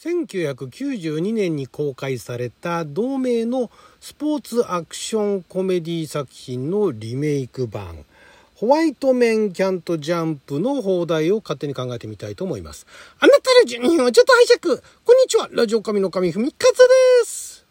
[0.00, 8.04] 1992年に公開された同名のスポーツアクションコメディ作品のリメイク版。
[8.54, 12.86] ホワイトメンキャントジャンプの放題を勝手に考えてみたいと思います。
[13.18, 14.80] あなたの12分をちょっと拝借。
[15.04, 15.48] こんにちは。
[15.50, 16.74] ラジオ神の神ふみかず
[17.22, 17.66] です。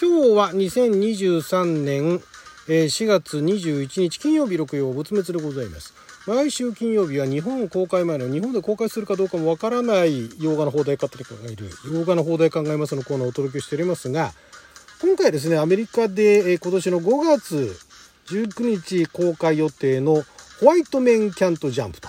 [0.00, 2.22] 今日は2023年
[2.66, 5.94] 4月21日金曜日6曜仏滅でございます。
[6.26, 11.70] 毎週金曜日は日本公開前の日本で公開するかどうかもわからない洋画の放題勝手に考える。
[11.92, 14.32] 洋画の放題考えますのコーナーをお届けしておりますが
[15.00, 17.76] 今回ですねアメリカでえ今年の5月
[18.26, 20.22] 19日公開予定の
[20.60, 22.08] ホワイトメンキャントジャンプと。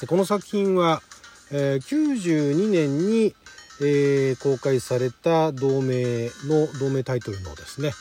[0.00, 1.02] でこの作品は、
[1.50, 3.34] えー、92年に、
[3.80, 7.92] えー、公開された同名の同名タイトルのですね、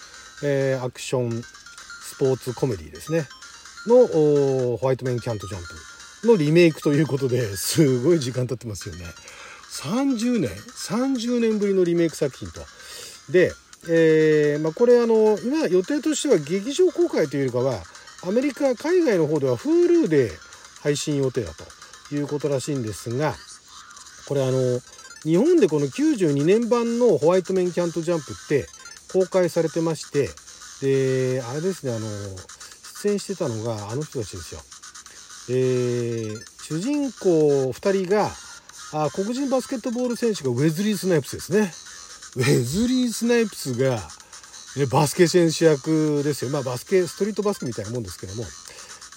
[0.43, 3.27] えー、アクションスポーツコメディですね。
[3.87, 4.05] の
[4.77, 5.61] ホワイトメンキャントジャン
[6.21, 9.05] プのリメイクということで すごい時間経ってますよね。
[9.71, 12.65] 30年30年ぶりのリメイク作品と。
[13.29, 13.53] で、
[13.89, 17.83] えーまあ、これあの今予定としては劇場公開というよりかは
[18.23, 20.31] アメリカ海外の方では Hulu で
[20.81, 23.35] 配信予定だということらしいんですが
[24.27, 24.81] これあの
[25.23, 28.67] 日本でこの92年版のホワイトメンキャントジャンプって
[29.11, 30.29] 公開されてまして
[30.81, 32.07] であれですねあの
[33.03, 34.61] 出演してたのがあの人たちですよ。
[35.49, 38.29] えー、主人公2人が
[38.93, 41.71] あ黒人バスケットボール選手がウェズリー・スナイプスですね。
[42.37, 43.99] ウェズリー・スナイプスが、
[44.77, 46.51] ね、バスケ選手役ですよ。
[46.51, 48.45] まあバスケ、ストリートバスケみたいなもんですけども。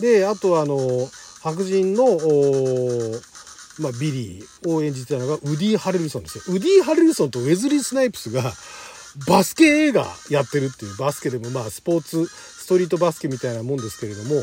[0.01, 1.09] で、あとあの、
[1.43, 2.19] 白人の、
[3.79, 6.45] まあ、ビリーを演じてたのがウディ・ハレルソンですよ。
[6.49, 8.53] ウディ・ハレルソンとウェズリー・スナイプスが
[9.29, 14.43] バスケ映画やってるっていうバスケでもまあスポーツストリートバスケみたいなもんですけれども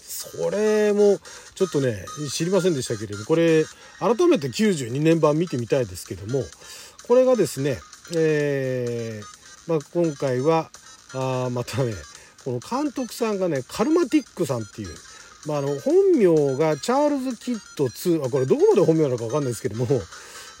[0.00, 1.18] それも
[1.54, 3.64] ちょっとね知りませんでしたけれどこれ
[3.98, 6.42] 改めて92年版見てみたいですけども
[7.06, 7.78] これがですね、
[8.14, 10.70] えーまあ、今回は
[11.14, 11.92] あまたね
[12.44, 14.88] この監督さんがねカルマティックさんっていう、
[15.46, 19.86] まあ、あの本名がチャールズ・キッド2あこれどこまで本名なのか分かんないですけども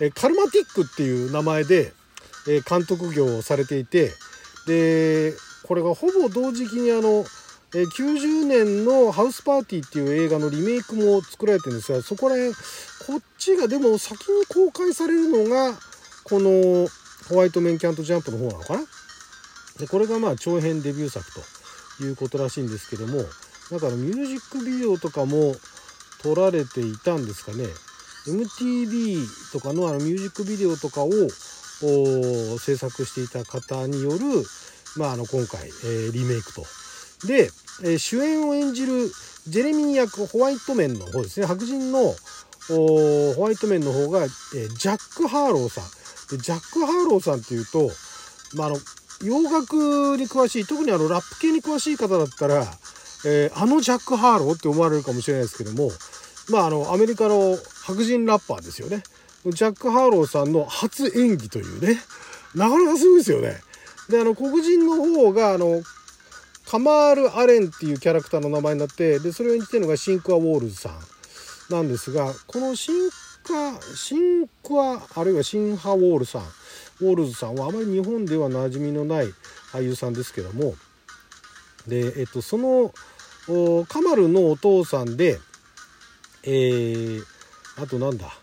[0.00, 1.92] えカルマティックっていう名前で
[2.68, 4.10] 監督業をされていて
[4.66, 5.32] で
[5.66, 7.24] これがほぼ同時期にあの
[7.72, 15.76] 90年の「ハウスパーティー」っていう映画のリメイクも作られてるんですがそこら辺こっちがでも先に公開されるのが
[16.24, 16.88] この
[17.28, 18.84] 「ホワイトメンキャントジャンプ」の方なのかな？
[19.78, 21.24] でこれがまあ長編デビュー作
[21.98, 23.24] ということらしいんですけども
[23.70, 25.56] だからミュージックビデオとかも
[26.22, 27.66] 撮られていたんですかね。
[28.26, 31.10] MTV とかのあのミュージックビデオとかを
[32.58, 34.18] 制作していた方による、
[34.96, 36.64] まあ、あの今回、えー、リメイクと。
[37.26, 37.50] で、
[37.82, 39.10] えー、主演を演じる
[39.48, 42.14] ジェレミー役ホワイトメンの方ですね白人の
[42.68, 45.84] ホワイトメンの方が、えー、ジャック・ハーローさん
[46.36, 47.90] でジャック・ハーローさんっていうと、
[48.56, 48.76] まあ、あの
[49.22, 52.64] 洋楽に詳しい特にあのラップ系に詳しい方だったら、
[53.26, 55.90] えー、あのジャック・ハーローって思われるかもしれないですけども
[56.50, 59.02] まああのアメリカの白人ラッパーですよね。
[59.46, 62.00] ジャック・ハーローさんの初演技というね、
[62.54, 63.60] なかなかすごいですよね。
[64.08, 65.82] で、あの、黒人の方が、あの、
[66.66, 73.10] カマール・アレンっていうキャラクターの名前になって、で、それを演じてるのがシンクア・ウォールズさんなんですが、このシン
[73.44, 79.26] カ、シンクア、あるいはシンハ・ウォールさん、ウォールズさんはあまり日本では馴染みのない
[79.72, 80.74] 俳優さんですけども、
[81.86, 82.92] で、えっと、その、
[83.88, 85.38] カマルのお父さんで、
[86.44, 87.22] えー、
[87.76, 88.38] あとなんだ、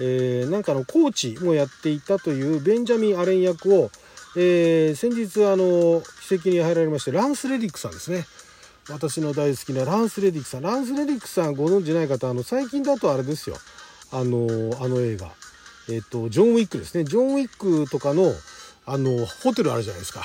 [0.00, 3.90] えー、なんかのコーチもやっていたというベンジャミン・アレン役を、
[4.36, 8.26] えー、先日あの奇跡に入られましてランス・レディックさんですね。
[8.90, 10.62] 私の大好きなランス・レディックさん。
[10.62, 13.56] ランス・レディックさんご存知ない方あの最近だとあれですよ。
[14.12, 14.46] あの
[14.80, 15.30] あの映画。
[15.90, 17.04] えっ、とジョン・ウィックですね。
[17.04, 18.32] ジョン・ウィックとかの
[18.86, 20.22] あのホテルあるじゃないですか。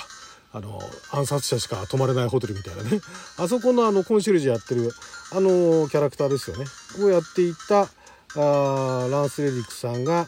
[0.51, 0.81] あの
[1.11, 3.01] 暗殺者しか泊まれないホテルみたいなね。
[3.37, 4.91] あそこのあのコンシェルジュやってる
[5.31, 6.65] あのキャラクターですよね。
[7.01, 7.87] をやっていた
[8.35, 10.27] あランス・レディックさんが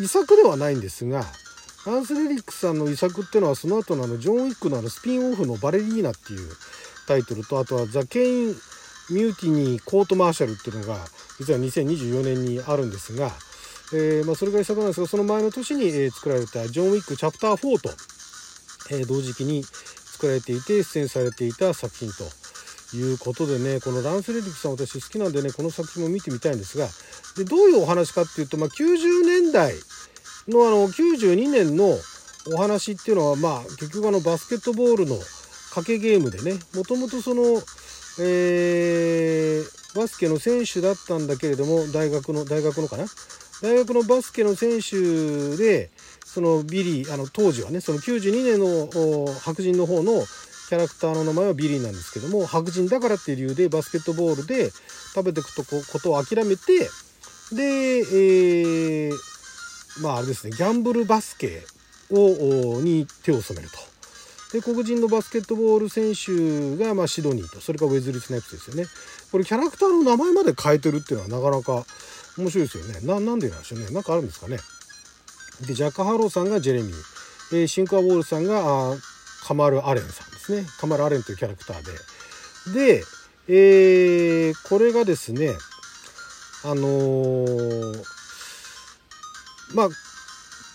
[0.00, 1.24] 遺作ではないんですが
[1.86, 6.50] ランス・レディックさんの遺作っていうのはその後のあのジョン・ウィックのあのスピンオフの「バレリーナ」っていう
[7.06, 8.48] タイトルとあとは「ザ・ケイン・
[9.10, 11.06] ミューティニー・コート・マーシャル」っていうのが
[11.38, 13.30] 実は2024年にあるんですが、
[13.92, 17.94] えー、まあ、それが遺作なんですがその前の年に、え作られた「ジョン・ウィック・チャプター4と」
[18.90, 22.45] え同時期に作られていて出演されていた作品と。
[22.94, 26.86] いうことでねこのランス・レディックさん私好きなんでねこの作品も見てみたいんですが
[27.36, 29.74] でどういうお話かっていうと、まあ、90年代
[30.48, 31.96] のあの92年の
[32.54, 35.16] お話っていうのはまあ結局あのバスケットボールの
[35.72, 37.60] 賭けゲームでねもともとその
[38.18, 43.04] えー、バスケの選手だったんだけれども大学の大学のかな？
[43.62, 45.90] 大学のバスケの選手で
[46.24, 50.22] そのビリーあの当時はねその92年の白人の方の
[50.68, 54.70] キャラクターの名前はビリーなんですけども白人だからっていう理由でバスケットボールで
[55.14, 56.88] 食べてくとことを諦めて
[57.52, 59.12] で、えー、
[60.02, 61.62] まああれですねギャンブルバスケ
[62.10, 63.78] をに手を染めると。
[64.52, 68.86] で黒人のバスケットボール選手が、まあ、シドニーとそれからウェズリー・スナイプスですよね。
[69.32, 71.84] これキャラクターの名前まで変えてるっていうのはなかなか
[72.38, 73.00] 面白いですよね。
[73.00, 73.88] ななんでなんでしょうね。
[73.90, 74.58] なんかあるんですかね。
[75.66, 76.94] でジャック・ハーローさんがジェレミー、
[77.54, 78.96] えー、シンクア・ウォールズさんが
[79.44, 80.35] カマル・アレンさん。
[80.46, 80.66] ですね。
[80.78, 81.82] カマル・アレンというキャラクター
[82.72, 82.98] で。
[82.98, 83.04] で、
[83.48, 85.50] えー、これがですね
[86.64, 88.04] あのー、
[89.74, 89.88] まあ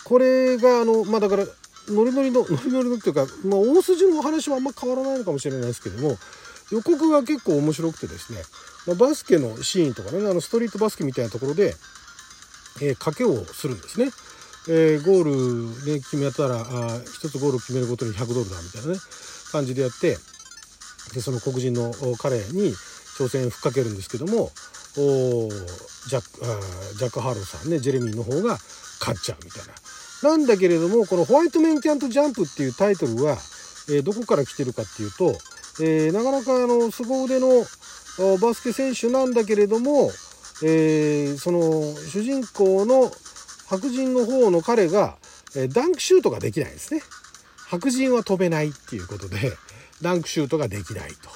[0.06, 1.46] これがあのまあだから
[1.90, 6.16] ノリノリのノリノリのっていうか、まあ、大筋のお話はあんま変わらないのかもしれないですけども
[6.72, 8.40] 予告が結構面白くてですね、
[8.88, 11.74] まあ、バスケのシーンとかねあのストリートバスケみたいなところで、
[12.82, 14.12] えー、賭けをするんですね。
[14.70, 16.62] えー、ゴールで決めたらあ
[17.00, 19.00] 1つゴールを決めるごとに100ドルだみたいなね。
[19.52, 20.18] 感じでやって
[21.14, 22.74] でその黒人の彼に
[23.18, 24.52] 挑戦ふっかけるんですけども
[24.98, 25.50] お
[26.08, 26.60] ジャックあ
[26.98, 28.58] ジャック・ハーローさんねジェレミーの方が
[29.00, 29.74] 勝っちゃうみたいな。
[30.24, 33.38] なんだけれどもこの「ホワイトメン・キャント・ジャンプ」っていうタイトルは、
[33.90, 35.36] えー、どこから来てるかっていうと、
[35.82, 37.66] えー、なかなかあの凄腕の
[38.40, 40.12] バスケ選手なんだけれども、
[40.64, 41.60] えー、その
[42.10, 43.12] 主人公の
[43.68, 45.16] 白人の方の彼が、
[45.56, 47.02] えダンクシュートができないですね。
[47.72, 49.54] 白人は飛べないっていうことで
[50.02, 51.30] ダンクシュートができないと。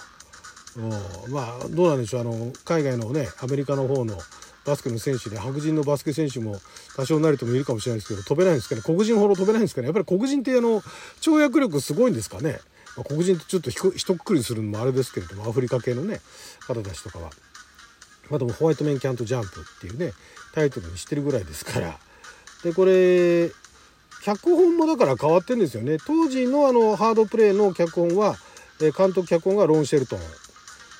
[1.30, 2.22] まあどうなんでしょう。
[2.22, 4.18] あの海外のねアメリカの方の
[4.66, 6.60] バスケの選手で白人のバスケ選手も
[6.98, 8.82] 多少なりともいるかもしれないですけど飛べないんですかね。
[8.84, 9.86] 黒人ほど飛べないんですかね。
[9.88, 10.82] やっぱり黒人ってあの
[11.22, 12.60] 跳躍力すごいんですかね、
[12.98, 16.20] まあ、黒人とちょっとひとっくりするのもあれですけれどもアフリカ系のね
[16.68, 17.30] 方たちとかは。
[18.30, 20.12] まあ、でもホワイトメンキャントジャンプっていうね
[20.54, 21.98] タイトルにしてるぐらいですから。
[22.64, 23.52] でこれ
[24.26, 28.36] 脚本もだから変わってんですよね当時のあのハードプレイの脚本は
[28.82, 30.20] え監督脚本がロン・シェルトン、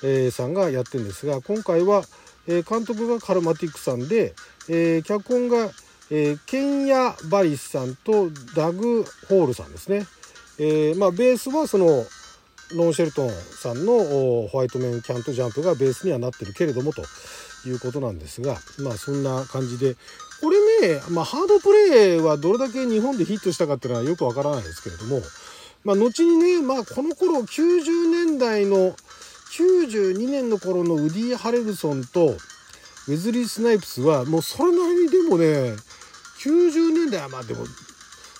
[0.04, 2.04] えさんがやってるんですが今回は
[2.46, 4.34] え監督がカルマティックさんで、
[4.68, 5.68] え脚本が、
[6.10, 10.06] えケンヤ・バリスさんとダグ・ホールさんですね。
[10.58, 12.06] えまあ、ベースはその
[12.76, 14.04] ロン・シェルトンさんの
[14.48, 17.02] ホワイトメン・キャント・ジャンプがベースにはなってるけれどもと
[17.66, 19.96] いうことなんですがまあそんな感じで
[20.40, 25.20] これね、まあ、ハードプレイはどれだけ日本でヒットしたかっていうのはよくわからないですけれども、
[25.84, 28.94] まあ、後にね、まあ、この頃90年代の
[29.56, 32.36] 92年の頃のウディ・ハレルソンと
[33.08, 35.76] ウェズリー・スナイプスはもうそれなりにでもね
[36.42, 37.64] 90年代はまあでも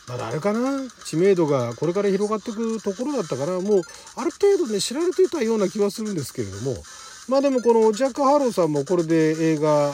[0.08, 3.82] まだあれかな知名度がこれから広がっていくところだったからもう
[4.16, 6.74] ある程度ね知られていたような気はするんですけれども
[7.28, 9.92] まあでもこのジャック・ハーローさんもこれで映画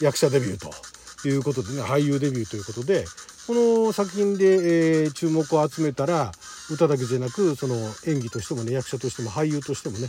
[0.00, 0.95] 役者デビューと。
[1.26, 3.04] ということでね俳優デビューということで
[3.48, 6.30] この作品で、えー、注目を集めたら
[6.70, 7.74] 歌だけじゃなくその
[8.06, 10.06] 演技としてもね役者としても俳優としてもね、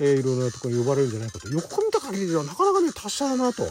[0.00, 3.62] えー、いろいろなとこに呼ばれるんじゃないかと予告見た限りではなかなかね達者だなと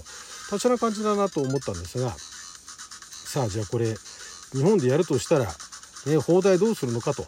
[0.51, 3.87] 達者な感じだなと思ったんですがさあじゃあこれ
[4.51, 5.45] 日本でやるとしたら、
[6.05, 7.25] ね、邦題どうするのかと。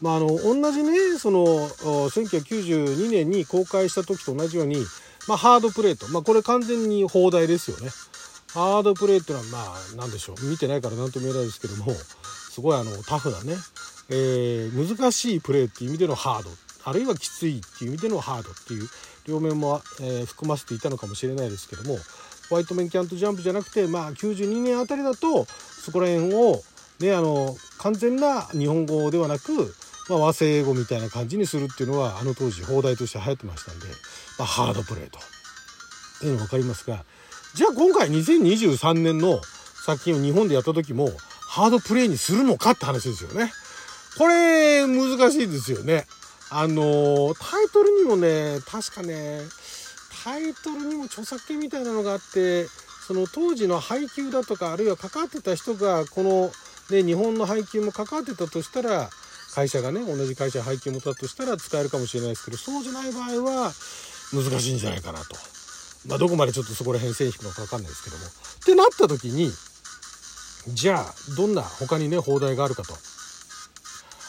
[0.00, 4.76] まあ、あの同じねその1992年に公開した時と同じように、
[5.28, 7.90] まあ、ハードプレート、まあ、これ完全に放題ですよね。
[8.54, 10.44] ハードプレーっていうのはまあ何でしょう。
[10.46, 13.54] 見てないから何とも言えないですけどもすごいあのタフなね、
[14.10, 16.50] えー、難しいプレーっていう意味でのハード。
[16.86, 18.88] あるいはきついっていう意味でのハードっていう
[19.26, 21.96] 両面も、えー、含ませていたのかもしれないですけども
[22.50, 26.62] ホワイトメンキャントジャンプじゃなくてまあ92年あたりだとそこら辺を
[27.00, 29.74] ねあの完全な日本語ではなく、
[30.10, 33.86] まあ、和製英語みたいな感じにするっていうのはあの当時放題として流行ってましたんで、
[34.38, 35.18] まあ、ハードプレーと。
[36.22, 37.04] いうの分かりますが
[37.54, 39.40] じゃあ今回2023年の
[39.86, 43.52] 作品を日本でやった時もハードプレイにするのかって話ですよね。
[44.18, 46.04] これ難しいですよね。
[46.50, 49.38] あのタイトルにもね確かね
[50.24, 52.66] タイトルにも著作権みたいなのがあって
[53.06, 56.50] その当時の配給だとかあるいは関わってた人がこの、
[56.90, 59.10] ね、日本の配給も関わってたとしたら
[59.54, 63.72] 会社がね同じ会社配給もたとしたら使えるかもしれないですけどそうじゃない場合は
[64.32, 65.63] 難しいんじゃないかなと。
[66.06, 68.24] まあ、どこまでちょっとそこら辺線引くのか分かんないですけども。
[68.24, 68.28] っ
[68.64, 69.50] てなった時に
[70.68, 72.94] じゃあどんな他にね放題があるかと。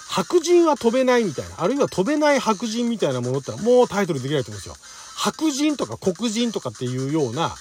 [0.10, 4.76] 白人は飛べないみたいなあるいは飛べない白人みたいなものってのはもうタイトルできないと思うんですよ。
[5.18, 7.54] 白人とか黒人とかっていうような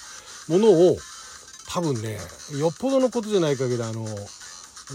[0.48, 0.96] ものを
[1.68, 2.18] 多分ね
[2.58, 4.06] よっぽどのことじゃない限りあの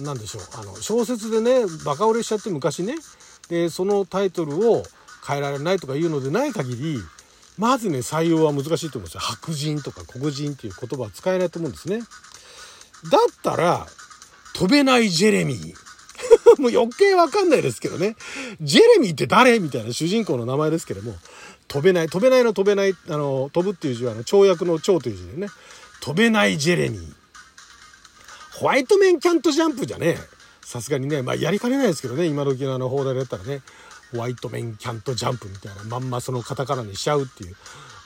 [0.02, 2.96] 何でしょうあの小説でねバカ売れしちゃって昔ね
[3.50, 4.84] でそのタイトルを
[5.28, 7.00] 変えられないとかいうのでない限り
[7.60, 9.20] まずね採用は難しいと思うんですよ。
[9.20, 12.00] 白人とか黒人っていう言葉は使えないと思うんですね。
[12.00, 12.06] だっ
[13.44, 13.86] たら
[14.56, 15.74] 飛べないジェレミー。
[16.60, 18.16] もう余計わかんないですけどね。
[18.62, 21.18] ジェレミーって誰みたいな主人公の名前ですけども、
[21.68, 25.48] 飛べない、飛べないの飛べない、あの、飛ぶっていう字は、あの、跳躍の跳という字でね、
[26.01, 27.13] 飛べないジェレミー。
[28.54, 30.18] ホワイトメンキャントジャンプじゃね、
[30.62, 33.62] さすがにね、まあやりかねないですけどね、今時のあの放題だったらね、
[34.12, 37.56] ホワイトメンキャントジャンプみたいな、まんまそのカタカナにしちゃうっていう、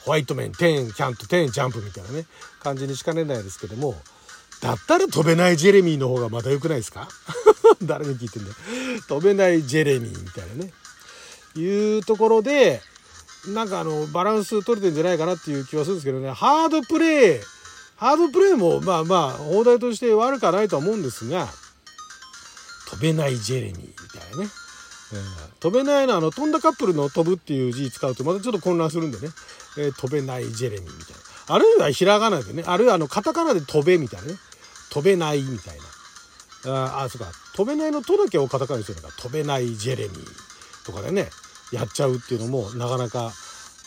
[0.05, 2.25] ホワイトメン、テン、キャント、テン、ジャンプみたいなね、
[2.61, 3.95] 感じにしかねないですけども、
[4.61, 7.07] だったら飛べないジェレミーの方がまだ良くないですか？
[7.83, 8.55] 誰に聞いてんだよ。
[9.07, 10.73] 飛べないジェレミーみたいなね。
[11.55, 12.81] いうところで、
[13.47, 17.39] なんかあの、バランス取れてんじゃないかなっていう気はするんですけどね、ハードプレイ、
[17.97, 21.47] ハードプレイもまあまあ、放題として悪くはないとは思うんですが、
[22.89, 24.02] 飛べないジェレミー。
[25.59, 29.29] 飛べないのあの、飛んだカップルの飛ぶっていう字使うとまたちょっと混乱するんでね、
[29.77, 31.15] えー、飛べないジェレミーみたい
[31.47, 31.55] な。
[31.55, 34.35] あるいはひらがなでね、あるいはあの、カタカナで飛べみたいなね。
[34.89, 35.77] 飛べないみたい
[36.65, 36.73] な。
[36.73, 37.31] ああ、そうか。
[37.55, 39.13] 飛べないのとだけをカタカナにするのか。
[39.17, 41.29] 飛べないジェレミーとかでね、
[41.71, 43.33] やっちゃうっていうのもなかなか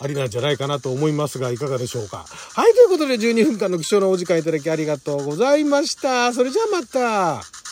[0.00, 2.26] ありなんじゃないかなと思いますが、いかがでしょうか。
[2.54, 6.32] はい、ということで12分間の貴重なお時間いただきありがとうございました。
[6.32, 7.65] それじゃあまた。